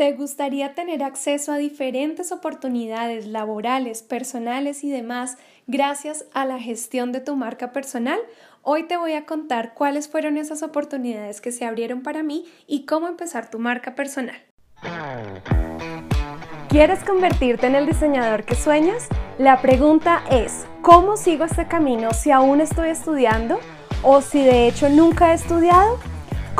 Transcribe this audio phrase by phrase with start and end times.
[0.00, 7.12] ¿Te gustaría tener acceso a diferentes oportunidades laborales, personales y demás gracias a la gestión
[7.12, 8.18] de tu marca personal?
[8.62, 12.86] Hoy te voy a contar cuáles fueron esas oportunidades que se abrieron para mí y
[12.86, 14.38] cómo empezar tu marca personal.
[16.70, 19.06] ¿Quieres convertirte en el diseñador que sueñas?
[19.36, 23.60] La pregunta es, ¿cómo sigo este camino si aún estoy estudiando
[24.02, 25.98] o si de hecho nunca he estudiado?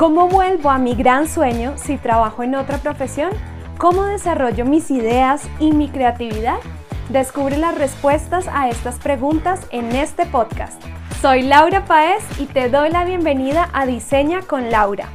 [0.01, 3.33] ¿Cómo vuelvo a mi gran sueño si trabajo en otra profesión?
[3.77, 6.57] ¿Cómo desarrollo mis ideas y mi creatividad?
[7.11, 10.83] Descubre las respuestas a estas preguntas en este podcast.
[11.21, 15.07] Soy Laura Paez y te doy la bienvenida a Diseña con Laura.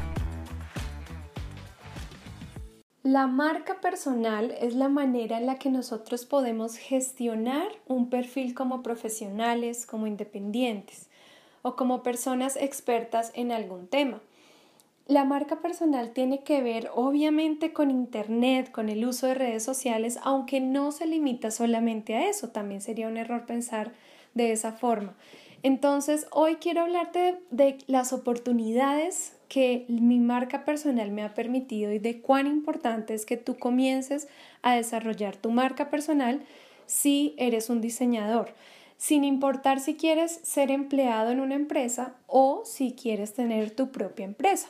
[3.01, 8.83] La marca personal es la manera en la que nosotros podemos gestionar un perfil como
[8.83, 11.09] profesionales, como independientes
[11.63, 14.21] o como personas expertas en algún tema.
[15.07, 20.17] La marca personal tiene que ver obviamente con Internet, con el uso de redes sociales,
[20.23, 23.93] aunque no se limita solamente a eso, también sería un error pensar
[24.33, 25.15] de esa forma.
[25.61, 31.99] Entonces, hoy quiero hablarte de, las oportunidades que mi marca personal me ha permitido y
[31.99, 34.27] de cuán importante es que tú comiences
[34.63, 36.41] a desarrollar tu marca personal
[36.87, 38.55] si eres un diseñador,
[38.97, 44.25] sin importar si quieres ser empleado en una empresa o si quieres tener tu propia
[44.25, 44.69] empresa.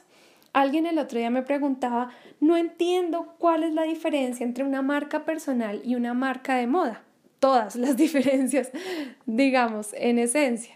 [0.55, 5.25] Alguien el otro día me preguntaba, no entiendo cuál es la diferencia entre una marca
[5.25, 7.03] personal y una marca de moda.
[7.39, 8.71] Todas las diferencias,
[9.25, 10.75] digamos, en esencia.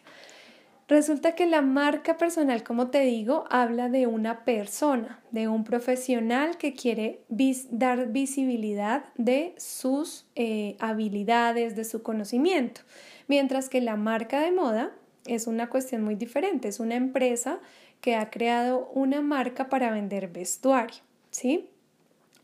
[0.89, 6.58] Resulta que la marca personal, como te digo, habla de una persona, de un profesional
[6.58, 7.21] que quiere
[7.69, 12.81] dar visibilidad de sus eh, habilidades, de su conocimiento.
[13.30, 14.91] Mientras que la marca de moda
[15.25, 17.59] es una cuestión muy diferente, es una empresa
[18.01, 21.69] que ha creado una marca para vender vestuario, ¿sí?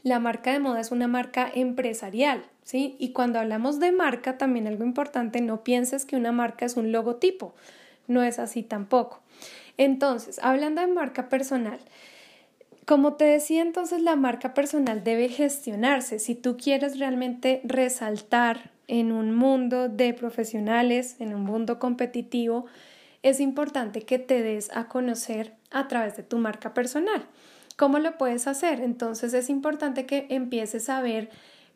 [0.03, 2.95] La marca de moda es una marca empresarial, ¿sí?
[2.99, 6.91] Y cuando hablamos de marca, también algo importante, no pienses que una marca es un
[6.91, 7.53] logotipo,
[8.07, 9.21] no es así tampoco.
[9.77, 11.79] Entonces, hablando de marca personal,
[12.85, 16.19] como te decía, entonces la marca personal debe gestionarse.
[16.19, 22.65] Si tú quieres realmente resaltar en un mundo de profesionales, en un mundo competitivo,
[23.23, 27.25] es importante que te des a conocer a través de tu marca personal.
[27.77, 28.81] ¿Cómo lo puedes hacer?
[28.81, 31.29] Entonces es importante que empieces a ver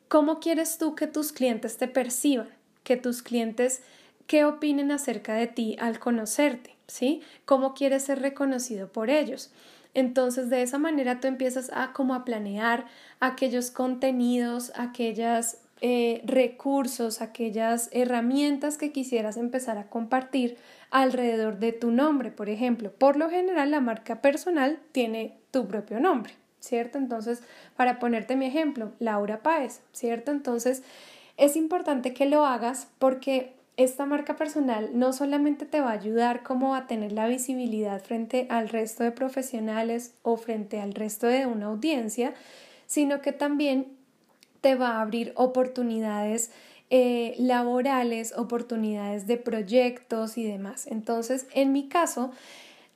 [0.08, 2.50] cómo quieres tú que tus clientes te perciban,
[2.84, 3.82] que tus clientes
[4.28, 7.22] qué opinen acerca de ti al conocerte, ¿sí?
[7.46, 9.52] ¿Cómo quieres ser reconocido por ellos?
[9.96, 12.86] Entonces, de esa manera tú empiezas a como a planear
[13.20, 20.58] aquellos contenidos, aquellas eh, recursos, aquellas herramientas que quisieras empezar a compartir
[20.92, 22.92] alrededor de tu nombre, por ejemplo.
[22.92, 26.98] Por lo general, la marca personal tiene tu propio nombre, ¿cierto?
[26.98, 27.42] Entonces,
[27.78, 30.32] para ponerte mi ejemplo, Laura Páez, ¿cierto?
[30.32, 30.84] Entonces,
[31.38, 36.44] es importante que lo hagas porque esta marca personal no solamente te va a ayudar
[36.44, 41.46] como a tener la visibilidad frente al resto de profesionales o frente al resto de
[41.46, 42.34] una audiencia,
[42.88, 43.99] sino que también
[44.62, 46.52] te va a abrir oportunidades
[46.90, 50.88] eh, laborales, oportunidades de proyectos y demás.
[50.88, 52.32] Entonces, en mi caso,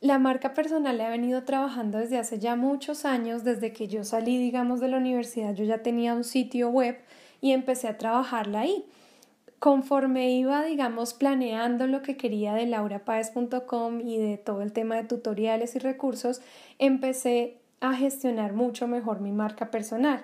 [0.02, 4.04] la marca personal la he venido trabajando desde hace ya muchos años, desde que yo
[4.04, 6.98] salí, digamos, de la universidad, yo ya tenía un sitio web
[7.40, 8.84] y empecé a trabajarla ahí.
[9.60, 15.04] Conforme iba, digamos, planeando lo que quería de laurapaez.com y de todo el tema de
[15.04, 16.42] tutoriales y recursos,
[16.80, 20.24] empecé a gestionar mucho mejor mi marca personal.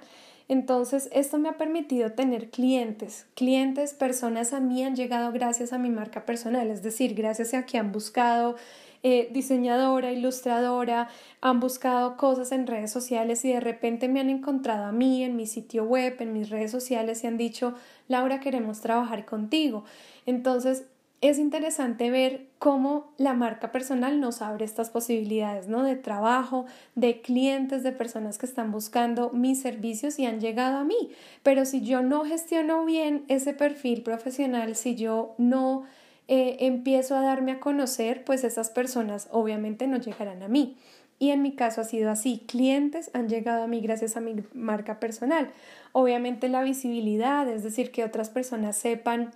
[0.50, 5.78] Entonces, esto me ha permitido tener clientes, clientes, personas a mí han llegado gracias a
[5.78, 8.56] mi marca personal, es decir, gracias a que han buscado
[9.04, 11.08] eh, diseñadora, ilustradora,
[11.40, 15.36] han buscado cosas en redes sociales y de repente me han encontrado a mí en
[15.36, 17.76] mi sitio web, en mis redes sociales y han dicho,
[18.08, 19.86] Laura, queremos trabajar contigo.
[20.26, 20.86] Entonces,
[21.22, 25.84] es interesante ver cómo la marca personal nos abre estas posibilidades, ¿no?
[25.84, 26.66] De trabajo,
[26.96, 31.12] de clientes, de personas que están buscando mis servicios y han llegado a mí.
[31.44, 35.84] Pero si yo no gestiono bien ese perfil profesional, si yo no
[36.30, 40.78] eh, empiezo a darme a conocer, pues esas personas obviamente no llegarán a mí.
[41.22, 44.36] Y en mi caso ha sido así, clientes han llegado a mí gracias a mi
[44.54, 45.52] marca personal.
[45.92, 49.32] Obviamente la visibilidad, es decir, que otras personas sepan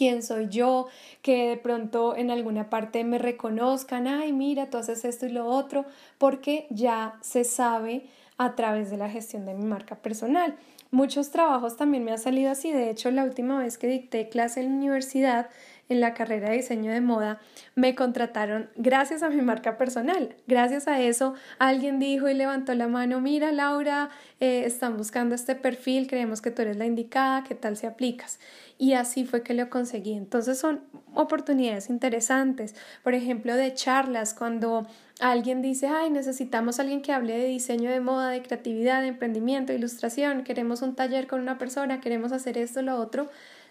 [0.00, 0.86] quién soy yo,
[1.20, 5.44] que de pronto en alguna parte me reconozcan, ay, mira, tú haces esto y lo
[5.44, 5.84] otro,
[6.16, 8.06] porque ya se sabe
[8.38, 10.56] a través de la gestión de mi marca personal.
[10.90, 14.62] Muchos trabajos también me han salido así, de hecho la última vez que dicté clase
[14.62, 15.50] en la universidad,
[15.90, 17.40] en la carrera de diseño de moda,
[17.74, 20.36] me contrataron gracias a mi marca personal.
[20.46, 24.08] Gracias a eso, alguien dijo y levantó la mano, mira Laura,
[24.38, 28.38] eh, están buscando este perfil, creemos que tú eres la indicada, ¿qué tal si aplicas?
[28.78, 30.12] Y así fue que lo conseguí.
[30.12, 30.80] Entonces son
[31.14, 34.86] oportunidades interesantes, por ejemplo, de charlas, cuando
[35.18, 39.72] alguien dice, ay, necesitamos alguien que hable de diseño de moda, de creatividad, de emprendimiento,
[39.72, 43.28] de ilustración, queremos un taller con una persona, queremos hacer esto, lo otro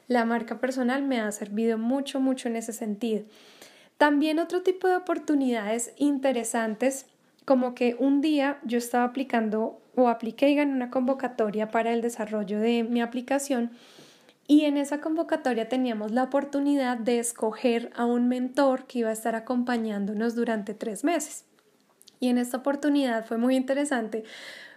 [0.10, 3.24] la marca personal me ha servido mucho, mucho en ese sentido.
[3.98, 7.06] También otro tipo de oportunidades interesantes,
[7.46, 12.60] como que un día yo estaba aplicando o apliqué gané una convocatoria para el desarrollo
[12.60, 13.72] de mi aplicación
[14.48, 19.14] y en esa convocatoria teníamos la oportunidad de escoger a un mentor que iba a
[19.14, 21.46] estar acompañándonos durante tres meses.
[22.20, 24.24] Y en esta oportunidad fue muy interesante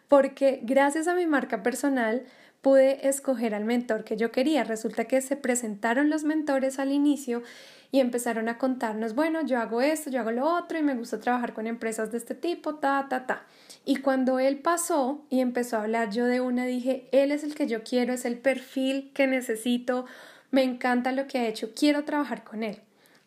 [0.08, 2.24] porque gracias a mi marca personal
[2.62, 4.64] pude escoger al mentor que yo quería.
[4.64, 7.42] Resulta que se presentaron los mentores al inicio
[7.90, 11.20] y empezaron a contarnos, bueno, yo hago esto, yo hago lo otro y me gusta
[11.20, 13.44] trabajar con empresas de este tipo, ta, ta, ta.
[13.84, 17.54] Y cuando él pasó y empezó a hablar yo de una, dije, él es el
[17.54, 20.06] que yo quiero, es el perfil que necesito,
[20.50, 22.78] me encanta lo que ha hecho, quiero trabajar con él.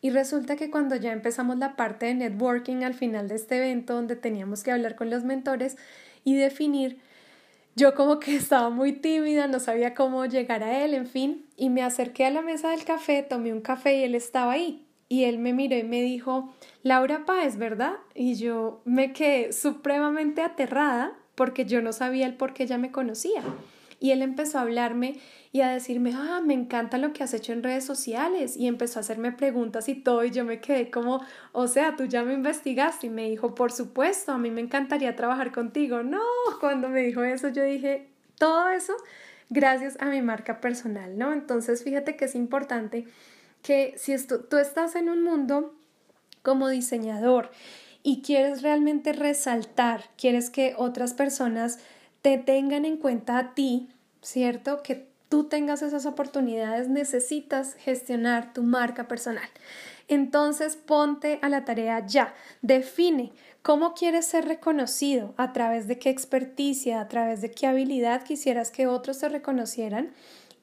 [0.02, 3.94] Y resulta que cuando ya empezamos la parte de networking al final de este evento,
[3.94, 5.76] donde teníamos que hablar con los mentores
[6.24, 6.98] y definir
[7.76, 11.68] yo como que estaba muy tímida, no sabía cómo llegar a él, en fin, y
[11.68, 14.82] me acerqué a la mesa del café, tomé un café y él estaba ahí.
[15.08, 16.52] Y él me miró y me dijo,
[16.82, 17.92] Laura Páez, ¿verdad?
[18.14, 22.90] Y yo me quedé supremamente aterrada porque yo no sabía el por qué ella me
[22.90, 23.42] conocía.
[23.98, 25.18] Y él empezó a hablarme
[25.52, 28.56] y a decirme, ah, me encanta lo que has hecho en redes sociales.
[28.56, 30.24] Y empezó a hacerme preguntas y todo.
[30.24, 31.22] Y yo me quedé como,
[31.52, 33.06] o sea, tú ya me investigaste.
[33.06, 36.02] Y me dijo, por supuesto, a mí me encantaría trabajar contigo.
[36.02, 36.22] No,
[36.60, 38.08] cuando me dijo eso, yo dije,
[38.38, 38.92] todo eso
[39.48, 41.32] gracias a mi marca personal, ¿no?
[41.32, 43.06] Entonces, fíjate que es importante
[43.62, 45.74] que si tú estás en un mundo
[46.42, 47.50] como diseñador
[48.02, 51.78] y quieres realmente resaltar, quieres que otras personas
[52.26, 53.88] te tengan en cuenta a ti,
[54.20, 54.82] ¿cierto?
[54.82, 59.48] Que tú tengas esas oportunidades, necesitas gestionar tu marca personal.
[60.08, 63.30] Entonces ponte a la tarea ya, define
[63.62, 68.72] cómo quieres ser reconocido, a través de qué experticia, a través de qué habilidad quisieras
[68.72, 70.10] que otros te reconocieran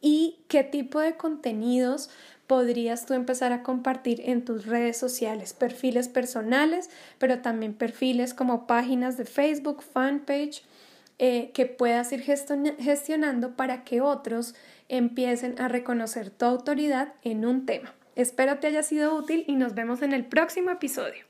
[0.01, 2.10] y qué tipo de contenidos
[2.45, 6.89] podrías tú empezar a compartir en tus redes sociales, perfiles personales,
[7.19, 10.62] pero también perfiles como páginas de Facebook, fanpage,
[11.19, 14.56] eh, que puedas ir gestionando para que otros
[14.89, 17.94] empiecen a reconocer tu autoridad en un tema.
[18.15, 21.25] Espero te haya sido útil y nos vemos en el próximo episodio.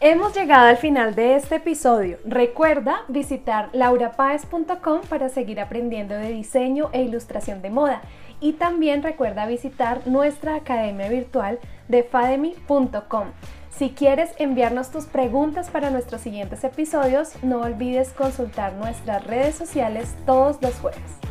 [0.00, 2.18] Hemos llegado al final de este episodio.
[2.26, 8.02] Recuerda visitar laurapaez.com para seguir aprendiendo de diseño e ilustración de moda.
[8.38, 11.58] Y también recuerda visitar nuestra academia virtual
[11.88, 13.28] de fademi.com.
[13.76, 20.14] Si quieres enviarnos tus preguntas para nuestros siguientes episodios, no olvides consultar nuestras redes sociales
[20.24, 21.25] todos los jueves.